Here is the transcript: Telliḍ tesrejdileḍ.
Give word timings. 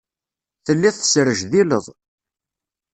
Telliḍ 0.65 0.95
tesrejdileḍ. 0.95 1.85